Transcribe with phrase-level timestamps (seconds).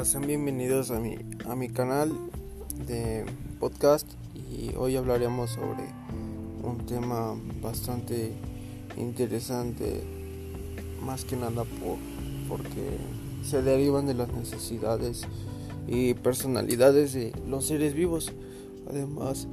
[0.00, 1.16] Hola, sean bienvenidos a mi,
[1.46, 2.10] a mi canal
[2.86, 3.26] de
[3.58, 4.08] podcast
[4.50, 5.92] y hoy hablaremos sobre
[6.62, 8.32] un tema bastante
[8.96, 10.02] interesante,
[11.02, 11.98] más que nada por,
[12.48, 12.96] porque
[13.44, 15.24] se derivan de las necesidades
[15.86, 18.32] y personalidades de los seres vivos.
[18.88, 19.48] Además,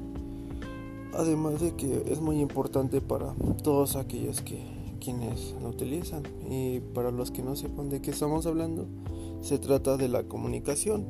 [1.14, 3.34] además de que es muy importante para
[3.66, 4.64] todos aquellos que
[5.02, 8.88] quienes lo utilizan y para los que no sepan de qué estamos hablando
[9.42, 11.06] se trata de la comunicación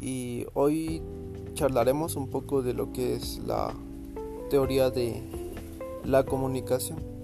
[0.00, 1.02] y hoy
[1.54, 3.72] charlaremos un poco de lo que es la
[4.50, 5.22] teoría de
[6.04, 7.14] la comunicación.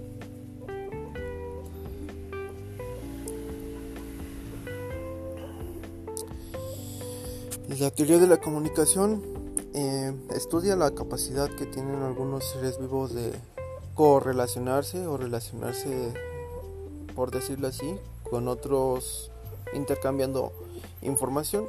[7.79, 9.23] La teoría de la comunicación
[9.73, 13.31] eh, estudia la capacidad que tienen algunos seres vivos de
[13.95, 16.13] correlacionarse o relacionarse,
[17.15, 17.95] por decirlo así,
[18.29, 19.30] con otros
[19.73, 20.51] intercambiando
[21.01, 21.65] información.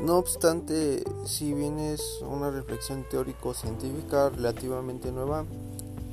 [0.00, 5.44] No obstante, si bien es una reflexión teórico-científica relativamente nueva,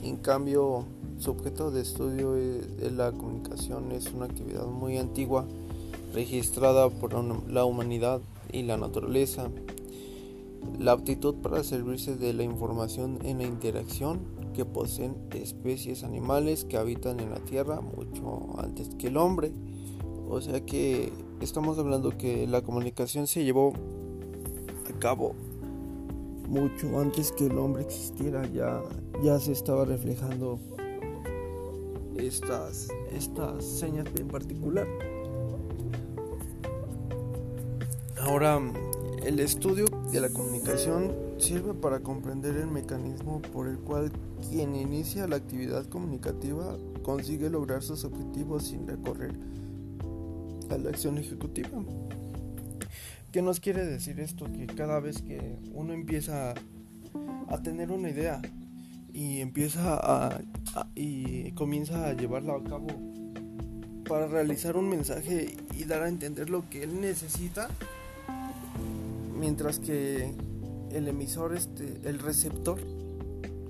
[0.03, 0.85] en cambio
[1.19, 5.45] su objeto de estudio de la comunicación es una actividad muy antigua
[6.13, 7.13] registrada por
[7.49, 9.49] la humanidad y la naturaleza.
[10.79, 14.19] La aptitud para servirse de la información en la interacción
[14.53, 19.51] que poseen especies animales que habitan en la Tierra mucho antes que el hombre.
[20.31, 23.73] O sea que estamos hablando que la comunicación se llevó
[24.89, 25.35] a cabo
[26.47, 28.47] mucho antes que el hombre existiera.
[28.47, 28.81] Ya,
[29.21, 30.57] ya se estaba reflejando
[32.15, 34.87] estas, estas señas en particular.
[38.21, 38.61] Ahora,
[39.25, 44.09] el estudio de la comunicación sirve para comprender el mecanismo por el cual
[44.49, 49.51] quien inicia la actividad comunicativa consigue lograr sus objetivos sin recorrer
[50.71, 51.69] a la acción ejecutiva.
[53.31, 54.45] ¿Qué nos quiere decir esto?
[54.45, 56.53] Que cada vez que uno empieza
[57.47, 58.41] a tener una idea
[59.13, 60.41] y empieza a,
[60.95, 62.87] y comienza a llevarla a cabo
[64.07, 67.69] para realizar un mensaje y dar a entender lo que él necesita,
[69.39, 70.33] mientras que
[70.91, 72.79] el emisor, este, el receptor,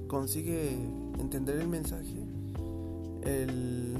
[0.07, 0.71] consigue
[1.19, 2.25] entender el mensaje,
[3.23, 3.95] el,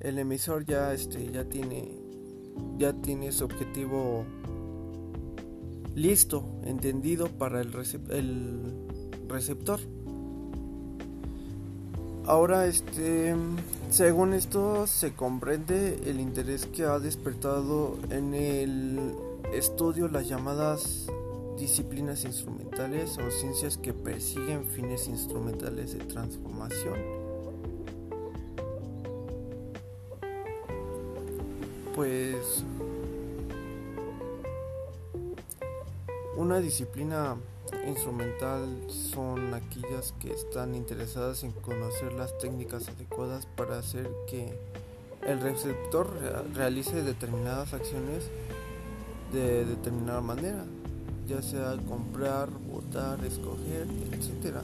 [0.00, 1.92] el emisor ya, este, ya tiene,
[2.78, 4.24] ya tiene su objetivo
[5.94, 7.70] listo, entendido para el,
[8.10, 8.72] el
[9.28, 9.80] receptor.
[12.26, 13.34] Ahora, este,
[13.90, 19.14] según esto, se comprende el interés que ha despertado en el
[19.52, 21.06] estudio las llamadas
[21.58, 27.19] disciplinas instrumentales o ciencias que persiguen fines instrumentales de transformación.
[31.94, 32.64] Pues
[36.36, 37.36] una disciplina
[37.86, 44.54] instrumental son aquellas que están interesadas en conocer las técnicas adecuadas para hacer que
[45.26, 46.08] el receptor
[46.54, 48.30] realice determinadas acciones
[49.32, 50.64] de determinada manera,
[51.28, 54.62] ya sea comprar, votar, escoger, etcétera,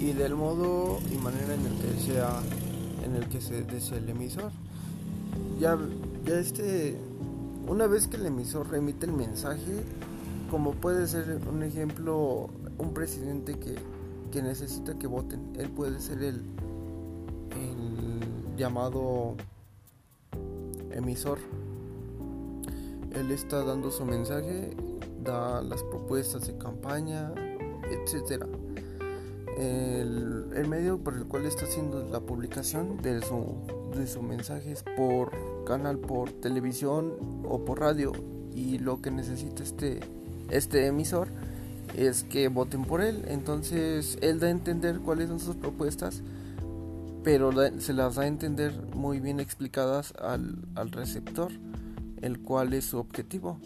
[0.00, 2.40] y del modo y manera en el que sea
[3.04, 4.50] en el que se desea el emisor.
[5.60, 5.78] Ya,
[6.24, 6.96] ya este,
[7.68, 9.82] una vez que el emisor remite el mensaje,
[10.50, 12.48] como puede ser un ejemplo,
[12.78, 13.76] un presidente que,
[14.30, 16.42] que necesita que voten, él puede ser el,
[17.50, 19.34] el llamado
[20.90, 21.38] emisor
[23.14, 24.76] él está dando su mensaje,
[25.22, 27.32] da las propuestas de campaña,
[27.90, 28.44] etc.
[29.56, 33.56] El, medio por el cual está haciendo la publicación de su,
[33.96, 35.32] de su mensaje por
[35.64, 37.12] canal, por televisión
[37.44, 38.12] o por radio.
[38.54, 40.00] Y lo que necesita este,
[40.50, 41.28] este emisor
[41.96, 43.24] es que voten por él.
[43.28, 46.22] Entonces él da a entender cuáles son sus propuestas,
[47.22, 51.52] pero se las da a entender muy bien explicadas al, al receptor
[52.24, 53.60] el cual es su objetivo.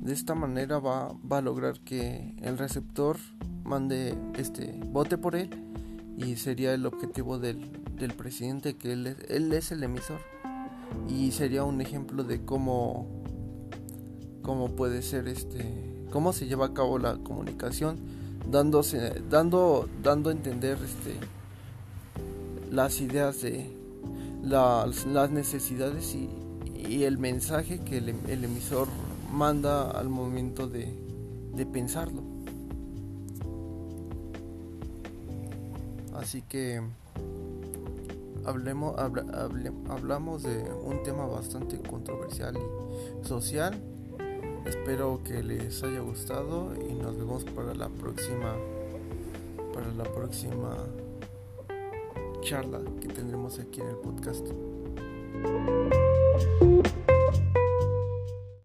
[0.00, 3.16] De esta manera va, va a lograr que el receptor
[3.64, 5.50] mande este vote por él
[6.16, 10.20] y sería el objetivo del, del presidente que él es, él es el emisor
[11.08, 13.06] y sería un ejemplo de cómo
[14.42, 17.98] cómo puede ser este cómo se lleva a cabo la comunicación
[18.50, 21.16] dándose dando dando a entender este
[22.70, 23.82] las ideas de
[24.42, 26.28] las, las necesidades y,
[26.74, 28.88] y el mensaje que el, emisor
[29.30, 30.92] manda al momento de,
[31.54, 32.31] de pensarlo.
[36.22, 36.80] Así que
[38.44, 43.82] hablemos, hablamos de un tema bastante controversial y social.
[44.64, 48.54] Espero que les haya gustado y nos vemos para la próxima
[49.74, 50.76] para la próxima
[52.42, 54.46] charla que tendremos aquí en el podcast.